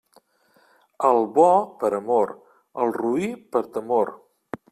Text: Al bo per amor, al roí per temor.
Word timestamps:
Al 1.09 1.19
bo 1.35 1.45
per 1.83 1.91
amor, 1.99 2.33
al 2.85 2.97
roí 2.97 3.29
per 3.53 3.63
temor. 3.79 4.13